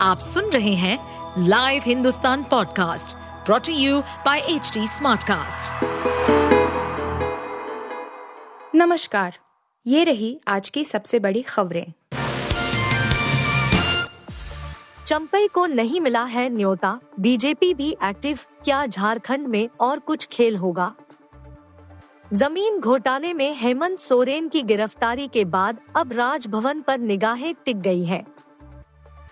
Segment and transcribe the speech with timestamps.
[0.00, 0.98] आप सुन रहे हैं
[1.38, 3.16] live Hindustan podcast
[3.46, 5.72] brought to you by H Smartcast.
[8.74, 9.38] नमस्कार,
[9.86, 11.92] ये रही आज की सबसे बड़ी खबरें।
[15.06, 20.56] चंपई को नहीं मिला है न्योता बीजेपी भी एक्टिव क्या झारखंड में और कुछ खेल
[20.56, 20.94] होगा?
[22.32, 28.04] ज़मीन घोटाले में हेमंत सोरेन की गिरफ्तारी के बाद अब राजभवन पर निगाहें टिक गई
[28.04, 28.35] है।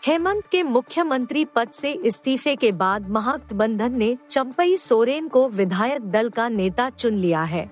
[0.04, 6.28] हेमंत के मुख्यमंत्री पद से इस्तीफे के बाद महागठबंधन ने चंपई सोरेन को विधायक दल
[6.30, 7.70] का नेता चुन लिया है।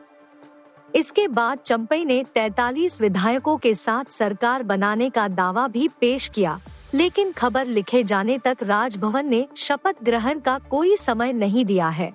[0.94, 6.58] इसके बाद चंपई ने 43 विधायकों के साथ सरकार बनाने का दावा भी पेश किया,
[6.94, 12.12] लेकिन खबर लिखे जाने तक राजभवन ने शपथ ग्रहण का कोई समय नहीं दिया है।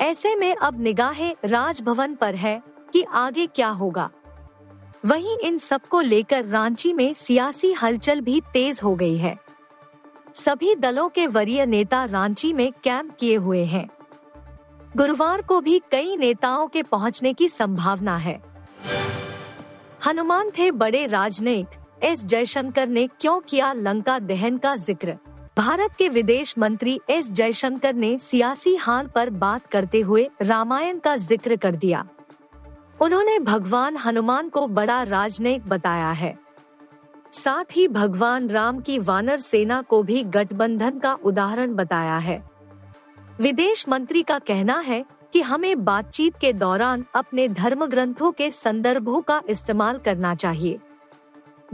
[0.00, 2.60] ऐसे में अब निगाहें राजभवन पर है
[2.92, 4.10] कि आगे क्या होगा।
[5.04, 9.34] वहीं इन सबको लेकर रांची में सियासी हलचल भी तेज हो गई है।
[10.34, 13.88] सभी दलों के वरीय नेता रांची में कैंप किए हुए हैं।
[14.96, 18.40] गुरुवार को भी कई नेताओं के पहुँचने की संभावना है।
[20.06, 25.16] हनुमान थे बड़े राजनयिक। एस जयशंकर ने क्यों किया लंका दहन का ज़िक्र?
[25.58, 31.16] भारत के विदेश मंत्री एस जयशंकर ने सियासी हाल पर बात करते हुए रामायण का
[31.16, 32.06] ज़िक्र कर दिया।
[33.02, 36.36] उन्होंने भगवान हनुमान को बड़ा राजनयिक बताया है।
[37.32, 42.42] साथ ही भगवान राम की वानर सेना को भी गठबंधन का उदाहरण बताया है।
[43.40, 49.20] विदेश मंत्री का कहना है कि हमें बातचीत के दौरान अपने धर्म ग्रंथों के संदर्भों
[49.20, 50.78] का इस्तेमाल करना चाहिए।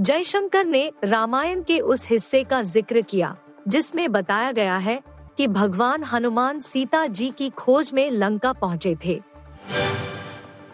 [0.00, 3.36] जयशंकर ने रामायण के उस हिस्से का ज़िक्र किया,
[3.68, 5.00] जिसमें बताया गया है
[5.38, 9.20] कि भगवान हनुमान सीता जी की खोज में लंका पहुँचे थे।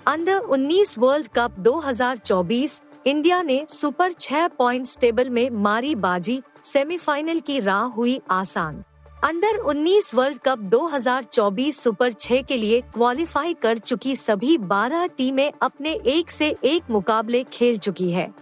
[0.06, 7.40] अंडर 19 वर्ल्ड कप 2024 इंडिया ने सुपर छह पॉइंट टेबल में मारी बाजी सेमीफाइनल
[7.40, 8.82] की राह हुई आसान।
[9.24, 15.52] अंडर 19 वर्ल्ड कप 2024 सुपर छह के लिए क्वालिफाई कर चुकी सभी 12 टीमें
[15.62, 18.32] अपने एक से एक मुकाबले खेल चुकी है।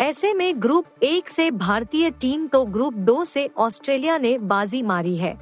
[0.00, 5.16] ऐसे में ग्रुप एक से भारतीय टीम तो ग्रुप दो से ऑस्ट्रेलिया ने बाजी मारी
[5.16, 5.36] है।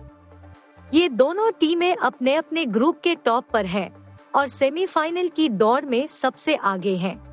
[0.94, 3.90] ये दोनों टीमें अपने अपने ग्रुप के टॉप पर हैं।
[4.34, 7.30] और सेमीफाइनल की दौड़ में सबसे आगे हैं।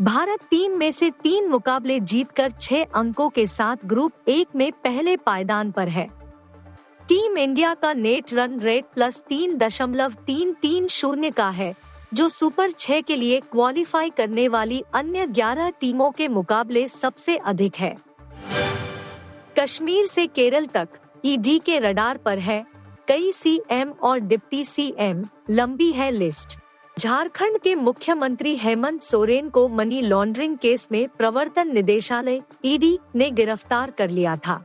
[0.00, 5.16] भारत तीन में से तीन मुकाबले जीतकर छह अंकों के साथ ग्रुप एक में पहले
[5.16, 6.08] पायदान पर है।
[7.08, 11.74] टीम इंडिया का नेट रन रेट प्लस तीन दशमलव तीन तीन शून्य का है,
[12.14, 17.76] जो सुपर छह के लिए क्वालिफाई करने वाली अन्य 11 टीमों के मुकाबले सबसे अधिक
[17.76, 17.96] है।
[19.58, 20.88] कश्मीर से केरल तक,
[21.24, 22.64] ईडी के रडार पर है।
[23.08, 26.58] कई सीएम और डिप्टी सीएम लंबी है लिस्ट।
[26.98, 33.90] झारखंड के मुख्यमंत्री हेमंत सोरेन को मनी लॉन्ड्रिंग केस में प्रवर्तन निदेशालय ईडी ने गिरफ़्तार
[33.90, 34.64] कर लिया था।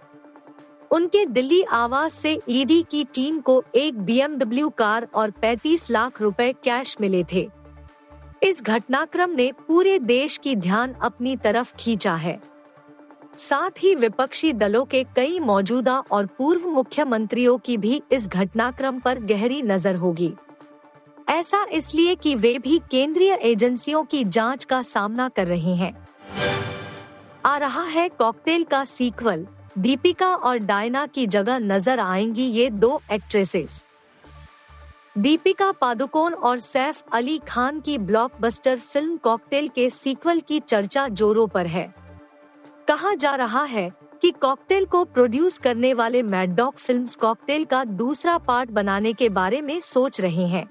[0.91, 6.53] उनके दिल्ली आवास से ईडी की टीम को एक बीएमडब्ल्यू कार और 35 लाख रुपए
[6.53, 7.49] कैश मिले थे।
[8.43, 12.53] इस घटनाक्रम ने पूरे देश की ध्यान अपनी तरफ़ खींचा है।
[13.38, 19.19] साथ ही विपक्षी दलों के कई मौजूदा और पूर्व मुख्यमंत्रियों की भी इस घटनाक्रम पर
[19.21, 20.33] गहरी नज़र होगी।
[21.29, 25.95] ऐसा इसलिए कि वे भी केंद्रीय एजेंसियों की जाँच का सामना कर रहे हैं।
[27.45, 29.45] आ रहा है कॉकटेल का सीक्वल।
[29.77, 33.83] दीपिका और डायना की जगह नज़र आएँगी ये दो एक्ट्रेसेस।
[35.17, 41.47] दीपिका पादुकोण और सैफ अली खान की ब्लॉकबस्टर फ़िल्म कॉकटेल के सीक्वल की चर्चा जोरों
[41.47, 42.03] पर है।
[42.93, 48.37] कहा जा रहा है कि कॉकटेल को प्रोड्यूस करने वाले मैडॉक फिल्म्स कॉकटेल का दूसरा
[48.37, 50.69] पार्ट बनाने के बारे में सोच रहे हैं।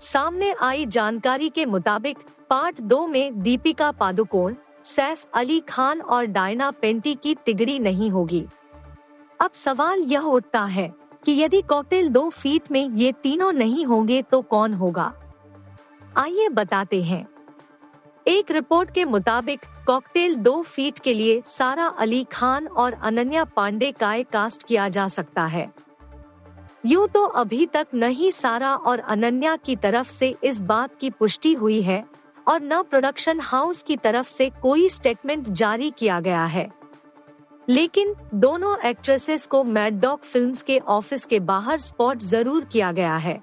[0.00, 2.18] सामने आई जानकारी के मुताबिक,
[2.50, 4.54] पार्ट दो में दीपिका पादुकोण,
[4.84, 8.46] सैफ अली खान और डायना पेंटी की तिगड़ी नहीं होगी।
[9.40, 14.22] अब सवाल यह उठता है कि यदि कॉकटेल दो फीट में ये तीनों नहीं होंगे
[14.22, 15.12] तो कौन होगा?
[16.16, 17.33] आइए बताते हैं।
[18.26, 23.90] एक रिपोर्ट के मुताबिक, कॉकटेल दो फीट के लिए सारा अली खान और अनन्या पांडे
[23.92, 25.72] का कास्ट किया जा सकता है।
[26.86, 31.10] यूँ तो अभी तक न ही सारा और अनन्या की तरफ़ से इस बात की
[31.10, 32.04] पुष्टि हुई है
[32.46, 36.70] और न प्रोडक्शन हाउस की तरफ़ से कोई स्टेटमेंट जारी किया गया है।
[37.68, 43.42] लेकिन दोनों एक्ट्रेसेस को मैडॉक फिल्म्स के ऑफ़िस के बाहर स्पॉट ज़रूर किया गया है।